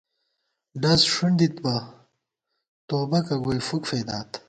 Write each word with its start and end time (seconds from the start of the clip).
ڈز 0.81 1.01
ݭُنڈِت 1.13 1.55
بہ 1.63 1.75
توبَکہ 2.87 3.35
گوئی 3.43 3.59
فُک 3.67 3.83
فېدات 3.89 4.29